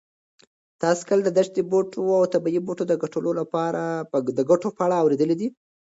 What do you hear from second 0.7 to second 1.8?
تاسو کله د دښتي